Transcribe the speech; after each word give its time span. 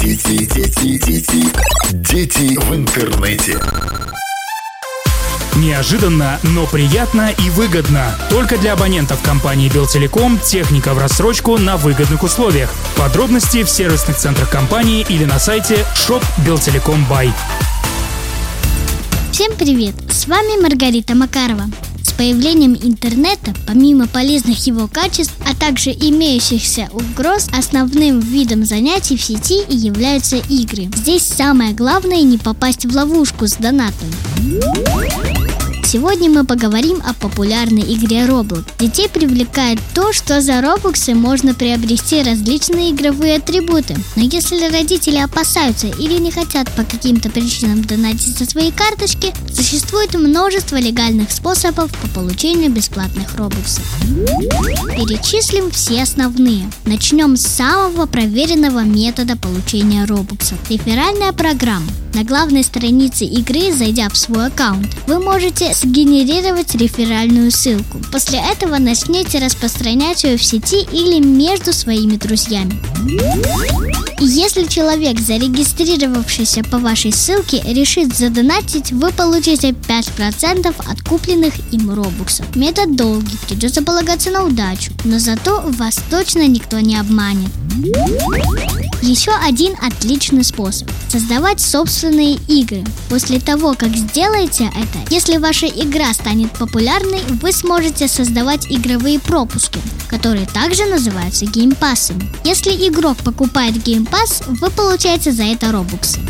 Дети, 0.00 0.46
дети, 0.46 0.98
дети, 0.98 1.52
дети 1.92 2.58
в 2.58 2.74
интернете. 2.74 3.60
Неожиданно, 5.56 6.38
но 6.42 6.66
приятно 6.66 7.30
и 7.30 7.50
выгодно. 7.50 8.14
Только 8.30 8.56
для 8.56 8.72
абонентов 8.72 9.20
компании 9.20 9.68
Белтелеком 9.68 10.38
техника 10.38 10.94
в 10.94 10.98
рассрочку 10.98 11.58
на 11.58 11.76
выгодных 11.76 12.22
условиях. 12.22 12.72
Подробности 12.96 13.64
в 13.64 13.68
сервисных 13.68 14.16
центрах 14.16 14.48
компании 14.48 15.04
или 15.06 15.26
на 15.26 15.38
сайте 15.38 15.84
shop 15.94 16.24
Белтелеком 16.46 17.04
Бай. 17.04 17.30
Всем 19.30 19.52
привет! 19.58 19.94
С 20.10 20.26
вами 20.26 20.58
Маргарита 20.58 21.14
Макарова. 21.14 21.64
Появлением 22.20 22.74
интернета, 22.74 23.54
помимо 23.66 24.06
полезных 24.06 24.66
его 24.66 24.86
качеств, 24.88 25.32
а 25.46 25.58
также 25.58 25.88
имеющихся 25.88 26.90
угроз, 26.92 27.48
основным 27.50 28.20
видом 28.20 28.66
занятий 28.66 29.16
в 29.16 29.22
сети 29.22 29.64
являются 29.70 30.36
игры. 30.36 30.90
Здесь 30.96 31.22
самое 31.22 31.72
главное 31.72 32.20
не 32.20 32.36
попасть 32.36 32.84
в 32.84 32.94
ловушку 32.94 33.46
с 33.46 33.54
донатом. 33.54 34.10
Сегодня 35.90 36.30
мы 36.30 36.44
поговорим 36.44 37.02
о 37.04 37.14
популярной 37.14 37.82
игре 37.82 38.18
Roblox. 38.18 38.64
Детей 38.78 39.08
привлекает 39.08 39.80
то, 39.92 40.12
что 40.12 40.40
за 40.40 40.60
робоксы 40.60 41.16
можно 41.16 41.52
приобрести 41.52 42.22
различные 42.22 42.92
игровые 42.92 43.38
атрибуты. 43.38 43.96
Но 44.14 44.22
если 44.22 44.70
родители 44.70 45.16
опасаются 45.16 45.88
или 45.88 46.16
не 46.20 46.30
хотят 46.30 46.70
по 46.76 46.84
каким-то 46.84 47.28
причинам 47.28 47.82
донатить 47.82 48.38
со 48.38 48.44
своей 48.44 48.70
карточки, 48.70 49.34
существует 49.52 50.14
множество 50.14 50.76
легальных 50.76 51.32
способов 51.32 51.90
по 51.98 52.20
получению 52.20 52.70
бесплатных 52.70 53.34
робоксов. 53.34 53.82
Перечислим 54.94 55.72
все 55.72 56.04
основные. 56.04 56.70
Начнем 56.84 57.36
с 57.36 57.42
самого 57.44 58.06
проверенного 58.06 58.84
метода 58.84 59.36
получения 59.36 60.04
робоксов. 60.04 60.56
Реферальная 60.70 61.32
программа. 61.32 61.90
На 62.14 62.24
главной 62.24 62.64
странице 62.64 63.24
игры, 63.24 63.72
зайдя 63.72 64.08
в 64.08 64.16
свой 64.16 64.48
аккаунт, 64.48 64.88
вы 65.06 65.20
можете 65.20 65.72
сгенерировать 65.80 66.74
реферальную 66.74 67.50
ссылку. 67.50 67.98
После 68.12 68.38
этого 68.38 68.78
начните 68.78 69.38
распространять 69.38 70.24
ее 70.24 70.36
в 70.36 70.44
сети 70.44 70.86
или 70.92 71.24
между 71.24 71.72
своими 71.72 72.16
друзьями. 72.16 72.72
Если 74.20 74.64
человек, 74.64 75.18
зарегистрировавшийся 75.18 76.62
по 76.62 76.78
вашей 76.78 77.12
ссылке, 77.12 77.62
решит 77.66 78.14
задонатить, 78.14 78.92
вы 78.92 79.10
получите 79.12 79.70
5% 79.70 80.74
от 80.86 81.02
купленных 81.08 81.54
им 81.72 81.90
робоксов. 81.90 82.54
Метод 82.54 82.96
долгий, 82.96 83.38
придется 83.48 83.82
полагаться 83.82 84.30
на 84.30 84.44
удачу, 84.44 84.92
но 85.04 85.18
зато 85.18 85.62
вас 85.78 85.98
точно 86.10 86.46
никто 86.46 86.80
не 86.80 86.96
обманет. 86.96 87.50
Еще 89.02 89.32
один 89.32 89.74
отличный 89.80 90.44
способ– 90.44 90.90
создавать 91.08 91.60
собственные 91.60 92.34
игры. 92.48 92.84
После 93.08 93.40
того, 93.40 93.74
как 93.74 93.96
сделаете 93.96 94.64
это, 94.64 95.12
если 95.14 95.38
ваша 95.38 95.66
игра 95.66 96.12
станет 96.12 96.52
популярной, 96.52 97.20
вы 97.40 97.52
сможете 97.52 98.08
создавать 98.08 98.66
игровые 98.68 99.18
пропуски, 99.18 99.80
которые 100.08 100.46
также 100.46 100.84
называются 100.84 101.46
геймпассами. 101.46 102.30
Если 102.44 102.70
игрок 102.88 103.16
покупает 103.18 103.82
геймпасс, 103.82 104.42
вы 104.46 104.70
получаете 104.70 105.32
за 105.32 105.44
это 105.44 105.72
робоксы. 105.72 106.20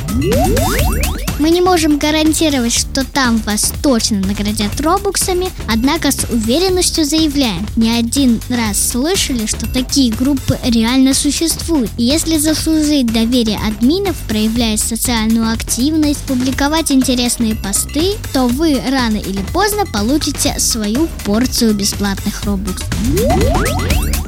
Мы 1.41 1.49
не 1.49 1.63
можем 1.63 1.97
гарантировать, 1.97 2.75
что 2.75 3.03
там 3.03 3.39
вас 3.39 3.73
точно 3.83 4.21
наградят 4.21 4.79
робоксами, 4.79 5.51
однако 5.67 6.13
с 6.13 6.27
уверенностью 6.31 7.07
заявляем, 7.07 7.67
не 7.77 7.91
один 7.91 8.41
раз 8.51 8.91
слышали, 8.91 9.47
что 9.47 9.67
такие 9.67 10.13
группы 10.13 10.59
реально 10.63 11.15
существуют. 11.15 11.91
И 11.97 12.05
если 12.05 12.37
заслужить 12.61 13.11
доверие 13.11 13.59
админов, 13.59 14.17
проявлять 14.29 14.81
социальную 14.81 15.51
активность, 15.51 16.21
публиковать 16.25 16.93
интересные 16.93 17.55
посты, 17.55 18.17
то 18.35 18.49
вы 18.49 18.79
рано 18.91 19.17
или 19.17 19.43
поздно 19.55 19.87
получите 19.87 20.59
свою 20.59 21.09
порцию 21.25 21.73
бесплатных 21.75 22.45
робоксов. 22.45 22.89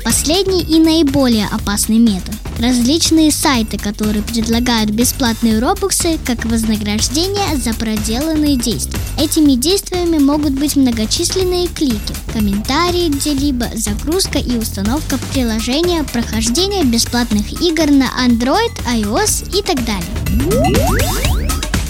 Последний 0.04 0.62
и 0.62 0.78
наиболее 0.78 1.46
опасный 1.46 1.98
метод 1.98 2.34
различные 2.62 3.32
сайты, 3.32 3.76
которые 3.76 4.22
предлагают 4.22 4.90
бесплатные 4.90 5.58
робоксы 5.58 6.18
как 6.24 6.44
вознаграждение 6.44 7.56
за 7.56 7.74
проделанные 7.74 8.56
действия. 8.56 9.00
Этими 9.18 9.54
действиями 9.54 10.18
могут 10.18 10.52
быть 10.52 10.76
многочисленные 10.76 11.66
клики, 11.68 12.14
комментарии 12.32 13.08
где-либо, 13.08 13.68
загрузка 13.74 14.38
и 14.38 14.56
установка 14.56 15.18
приложения, 15.32 16.04
прохождение 16.04 16.84
бесплатных 16.84 17.60
игр 17.60 17.90
на 17.90 18.08
Android, 18.24 18.72
iOS 18.86 19.58
и 19.58 19.62
так 19.62 19.84
далее. 19.84 21.31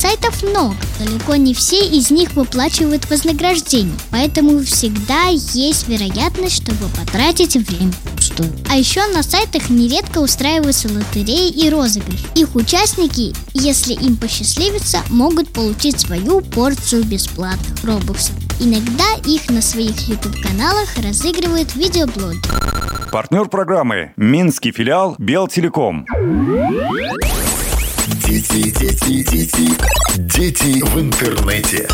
Сайтов 0.03 0.43
много, 0.43 0.75
далеко 0.99 1.37
не 1.37 1.55
все 1.55 1.79
из 1.87 2.11
них 2.11 2.33
выплачивают 2.33 3.09
вознаграждение, 3.09 3.95
поэтому 4.11 4.59
всегда 4.65 5.27
есть 5.27 5.87
вероятность, 5.87 6.57
что 6.57 6.73
вы 6.73 6.89
потратите 6.89 7.61
время 7.61 7.93
что. 8.19 8.43
А 8.69 8.77
еще 8.77 9.07
на 9.15 9.23
сайтах 9.23 9.71
нередко 9.71 10.19
устраиваются 10.19 10.89
лотереи 10.89 11.51
и 11.51 11.71
розыгрыш. 11.71 12.19
Их 12.35 12.57
участники, 12.57 13.33
если 13.55 13.93
им 13.93 14.17
посчастливится, 14.17 14.99
могут 15.09 15.53
получить 15.53 16.01
свою 16.01 16.41
порцию 16.41 17.05
бесплатных 17.05 17.85
робоксов. 17.85 18.35
Иногда 18.59 19.05
их 19.25 19.51
на 19.51 19.63
своих 19.63 19.97
YouTube-каналах 20.09 20.89
разыгрывают 20.97 21.77
видеоблоги. 21.77 22.41
Партнер 23.13 23.47
программы 23.49 24.15
Минский 24.17 24.73
филиал 24.73 25.15
Белтелеком. 25.19 26.07
Дети, 28.53 28.71
дети, 28.71 29.23
дети, 29.23 29.79
дети 30.19 30.83
в 30.85 31.01
интернете. 31.01 31.89